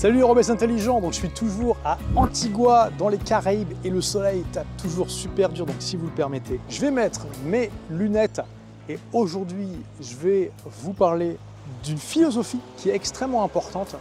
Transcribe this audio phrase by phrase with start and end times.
[0.00, 4.44] Salut Robes intelligent, donc je suis toujours à Antigua dans les Caraïbes et le soleil
[4.52, 8.40] tape toujours super dur, donc si vous le permettez, je vais mettre mes lunettes
[8.88, 11.36] et aujourd'hui je vais vous parler
[11.82, 13.96] d'une philosophie qui est extrêmement importante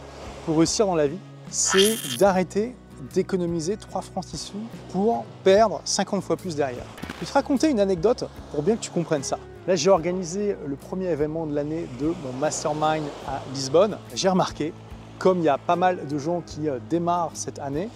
[0.46, 1.18] pour réussir dans la vie,
[1.50, 2.76] c'est d'arrêter
[3.16, 4.62] d'économiser 3 francs 6 sous
[4.92, 6.86] pour perdre 50 fois plus derrière.
[7.16, 9.40] Je vais te raconter une anecdote pour bien que tu comprennes ça.
[9.68, 13.98] Là, j'ai organisé le premier événement de l'année de mon mastermind à Lisbonne.
[14.16, 14.72] J'ai remarqué,
[15.20, 17.90] comme il y a pas mal de gens qui euh, démarrent cette année,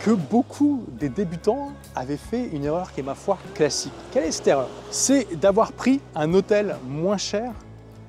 [0.00, 3.92] que beaucoup des débutants avaient fait une erreur qui est ma foi classique.
[4.12, 4.68] Quelle est cette erreur?
[4.90, 7.52] C'est d'avoir pris un hôtel moins cher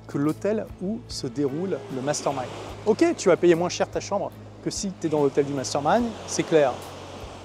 [0.06, 2.48] que l'hôtel où se déroule le mastermind.
[2.86, 4.30] Ok, tu vas payer moins cher ta chambre
[4.64, 6.72] que si tu es dans l'hôtel du mastermind, c'est clair.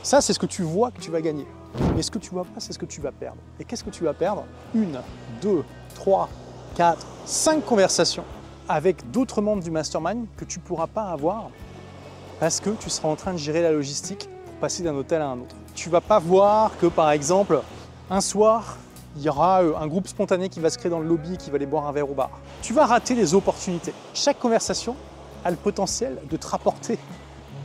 [0.03, 1.47] Ça, c'est ce que tu vois que tu vas gagner.
[1.95, 3.37] Mais ce que tu vois pas, c'est ce que tu vas perdre.
[3.59, 4.43] Et qu'est-ce que tu vas perdre?
[4.73, 4.99] Une,
[5.41, 5.63] deux,
[5.95, 6.29] trois,
[6.75, 8.23] quatre, cinq conversations
[8.67, 11.49] avec d'autres membres du mastermind que tu ne pourras pas avoir
[12.39, 15.27] parce que tu seras en train de gérer la logistique pour passer d'un hôtel à
[15.27, 15.55] un autre.
[15.73, 17.61] Tu vas pas voir que par exemple,
[18.09, 18.77] un soir,
[19.15, 21.37] il y aura euh, un groupe spontané qui va se créer dans le lobby et
[21.37, 22.31] qui va aller boire un verre au bar.
[22.61, 23.93] Tu vas rater les opportunités.
[24.13, 24.95] Chaque conversation
[25.43, 26.97] a le potentiel de te rapporter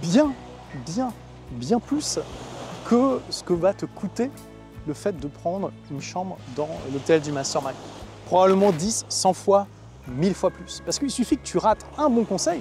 [0.02, 0.33] bien,
[0.86, 1.12] bien,
[1.52, 2.20] bien plus
[2.86, 4.30] que ce que va te coûter
[4.86, 7.74] le fait de prendre une chambre dans l'hôtel du mastermind.
[8.27, 9.67] Probablement 10, 100 fois,
[10.08, 10.82] 1000 fois plus.
[10.84, 12.60] Parce qu'il suffit que tu rates un bon conseil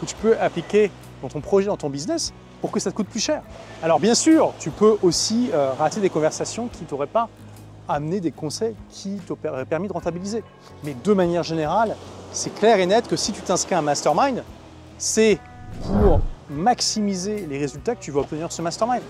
[0.00, 0.90] que tu peux appliquer
[1.22, 3.42] dans ton projet, dans ton business, pour que ça te coûte plus cher.
[3.82, 7.28] Alors bien sûr, tu peux aussi euh, rater des conversations qui t'auraient pas
[7.88, 10.42] amené des conseils qui t'auraient permis de rentabiliser.
[10.84, 11.96] Mais de manière générale,
[12.32, 14.44] c'est clair et net que si tu t'inscris à un mastermind,
[14.98, 15.38] c'est
[15.84, 19.02] pour maximiser les résultats que tu vas obtenir de ce mastermind.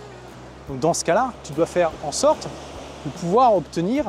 [0.69, 2.49] Donc dans ce cas-là, tu dois faire en sorte
[3.05, 4.05] de pouvoir obtenir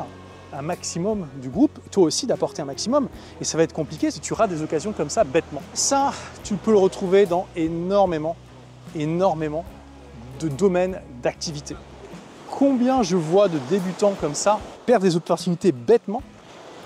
[0.52, 3.08] un maximum du groupe, toi aussi d'apporter un maximum.
[3.40, 5.62] Et ça va être compliqué si tu rates des occasions comme ça bêtement.
[5.74, 6.12] Ça,
[6.44, 8.36] tu peux le retrouver dans énormément,
[8.94, 9.64] énormément
[10.40, 11.76] de domaines d'activité.
[12.50, 16.22] Combien je vois de débutants comme ça perdre des opportunités bêtement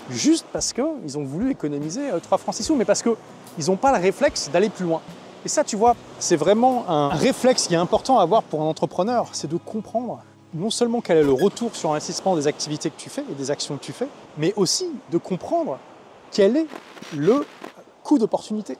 [0.09, 3.75] juste parce qu'ils ont voulu économiser 3 euh, francs 6 sous, mais parce qu'ils n'ont
[3.75, 5.01] pas le réflexe d'aller plus loin.
[5.43, 8.65] Et ça, tu vois, c'est vraiment un réflexe qui est important à avoir pour un
[8.65, 10.23] entrepreneur, c'est de comprendre
[10.55, 13.51] non seulement quel est le retour sur investissement des activités que tu fais et des
[13.51, 14.07] actions que tu fais,
[14.37, 15.77] mais aussi de comprendre
[16.31, 16.67] quel est
[17.15, 17.45] le
[18.03, 18.77] coût d'opportunité.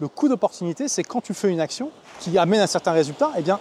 [0.00, 3.42] Le coût d'opportunité, c'est quand tu fais une action qui amène un certain résultat, eh
[3.42, 3.60] bien,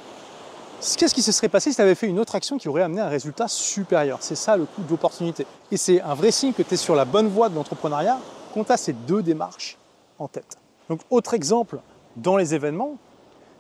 [0.98, 3.02] qu'est-ce qui se serait passé si tu avais fait une autre action qui aurait amené
[3.02, 4.20] un résultat supérieur?
[4.22, 5.46] C'est ça le coût d'opportunité.
[5.72, 8.18] Et c'est un vrai signe que tu es sur la bonne voie de l'entrepreneuriat
[8.54, 9.78] quand tu as ces deux démarches
[10.20, 10.58] en tête.
[10.90, 11.80] Donc, autre exemple,
[12.16, 12.96] dans les événements,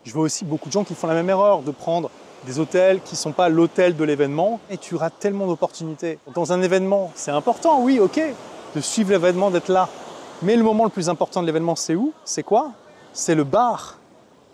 [0.04, 2.10] je vois aussi beaucoup de gens qui font la même erreur de prendre
[2.46, 6.18] des hôtels qui ne sont pas l'hôtel de l'événement et tu rates tellement d'opportunités.
[6.34, 8.20] Dans un événement, c'est important, oui, ok,
[8.76, 9.88] de suivre l'événement, d'être là.
[10.42, 12.14] Mais le moment le plus important de l'événement, c'est où?
[12.26, 12.72] C'est quoi?
[13.14, 14.00] C'est le bar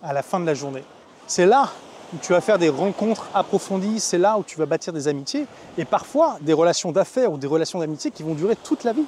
[0.03, 0.83] à la fin de la journée.
[1.27, 1.69] C'est là
[2.13, 5.45] où tu vas faire des rencontres approfondies, c'est là où tu vas bâtir des amitiés
[5.77, 9.05] et parfois des relations d'affaires ou des relations d'amitié qui vont durer toute la vie.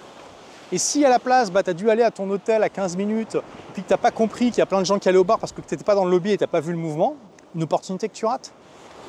[0.72, 2.96] Et si à la place, bah, tu as dû aller à ton hôtel à 15
[2.96, 3.38] minutes,
[3.74, 5.24] puis que tu n'as pas compris qu'il y a plein de gens qui allaient au
[5.24, 6.78] bar parce que tu n'étais pas dans le lobby et tu n'as pas vu le
[6.78, 7.16] mouvement,
[7.56, 8.52] une opportunité que tu rates?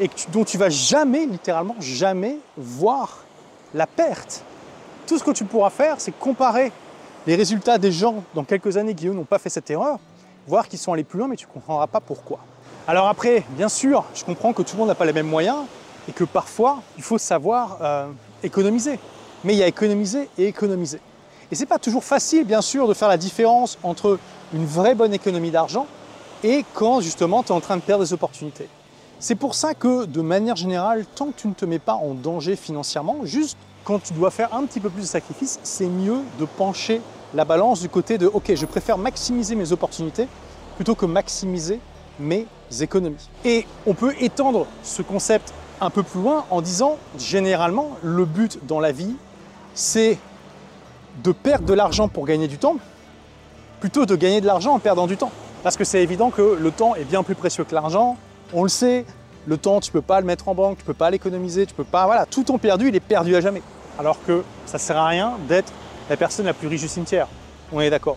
[0.00, 3.18] Et dont tu vas jamais, littéralement, jamais voir
[3.74, 4.42] la perte.
[5.06, 6.72] Tout ce que tu pourras faire, c'est comparer
[7.26, 9.98] les résultats des gens dans quelques années qui, eux, n'ont pas fait cette erreur,
[10.48, 12.40] voir qu'ils sont allés plus loin, mais tu ne comprendras pas pourquoi.
[12.88, 15.58] Alors après, bien sûr, je comprends que tout le monde n'a pas les mêmes moyens
[16.08, 18.08] et que parfois, il faut savoir euh,
[18.42, 18.98] économiser.
[19.44, 21.00] Mais il y a économiser et économiser.
[21.52, 24.18] Et ce n'est pas toujours facile, bien sûr, de faire la différence entre
[24.54, 25.86] une vraie bonne économie d'argent
[26.42, 28.68] et quand justement tu es en train de perdre des opportunités.
[29.22, 32.14] C'est pour ça que, de manière générale, tant que tu ne te mets pas en
[32.14, 36.20] danger financièrement, juste quand tu dois faire un petit peu plus de sacrifices, c'est mieux
[36.38, 37.02] de pencher
[37.34, 40.26] la balance du côté de OK, je préfère maximiser mes opportunités
[40.76, 41.80] plutôt que maximiser
[42.18, 42.46] mes
[42.80, 43.28] économies.
[43.44, 45.52] Et on peut étendre ce concept
[45.82, 49.16] un peu plus loin en disant généralement le but dans la vie,
[49.74, 50.18] c'est
[51.22, 52.76] de perdre de l'argent pour gagner du temps
[53.80, 55.32] plutôt de gagner de l'argent en perdant du temps.
[55.62, 58.16] Parce que c'est évident que le temps est bien plus précieux que l'argent,
[58.52, 59.04] on le sait,
[59.46, 61.84] le temps, tu peux pas le mettre en banque, tu peux pas l'économiser, tu peux
[61.84, 62.06] pas.
[62.06, 63.62] Voilà, tout ton perdu, il est perdu à jamais.
[63.98, 65.72] Alors que ça sert à rien d'être
[66.08, 67.28] la personne la plus riche du cimetière.
[67.72, 68.16] On est d'accord.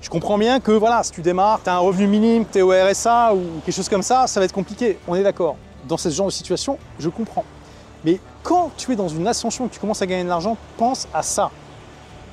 [0.00, 2.62] Je comprends bien que voilà, si tu démarres, tu as un revenu minime, tu es
[2.62, 4.98] au RSA ou quelque chose comme ça, ça va être compliqué.
[5.08, 5.56] On est d'accord.
[5.88, 7.44] Dans ce genre de situation, je comprends.
[8.04, 11.08] Mais quand tu es dans une ascension que tu commences à gagner de l'argent, pense
[11.14, 11.50] à ça.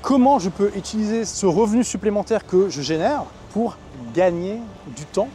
[0.02, 3.24] Comment je peux utiliser ce revenu supplémentaire que je génère
[3.54, 3.78] pour
[4.14, 4.60] gagner
[4.96, 5.30] du temps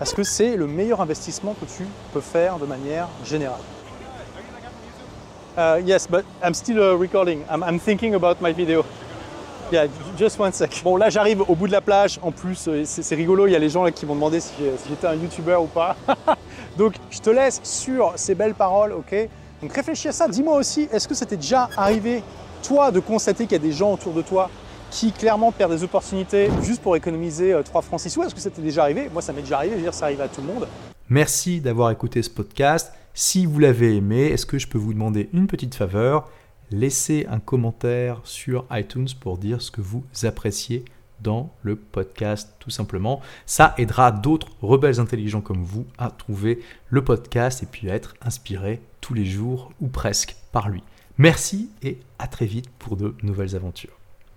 [0.00, 3.60] parce que c'est le meilleur investissement que tu peux faire de manière générale.
[5.58, 7.44] Uh, yes, but I'm still uh, recording.
[7.50, 8.86] I'm, thinking about my video.
[9.70, 10.80] Yeah, just one sec.
[10.82, 12.18] Bon, là, j'arrive au bout de la plage.
[12.22, 14.88] En plus, euh, c'est rigolo, il y a les gens qui m'ont demandé si, si
[14.88, 15.94] j'étais un YouTuber ou pas.
[16.78, 19.28] Donc, je te laisse sur ces belles paroles, ok?
[19.60, 20.28] Donc, réfléchis à ça.
[20.28, 22.22] Dis-moi aussi, est-ce que c'était déjà arrivé,
[22.62, 24.48] toi, de constater qu'il y a des gens autour de toi
[24.90, 28.62] qui clairement perdent des opportunités juste pour économiser 3 francs 6 sous Est-ce que c'était
[28.62, 29.08] déjà arrivé?
[29.12, 29.72] Moi, ça m'est déjà arrivé.
[29.72, 30.66] Je veux dire, ça arrive à tout le monde.
[31.08, 32.92] Merci d'avoir écouté ce podcast.
[33.14, 36.28] Si vous l'avez aimé, est-ce que je peux vous demander une petite faveur?
[36.70, 40.84] Laissez un commentaire sur iTunes pour dire ce que vous appréciez
[41.20, 43.20] dans le podcast tout simplement.
[43.46, 48.14] Ça aidera d'autres rebelles intelligents comme vous à trouver le podcast et puis à être
[48.22, 50.82] inspirés tous les jours ou presque par lui.
[51.18, 53.99] Merci et à très vite pour de nouvelles aventures.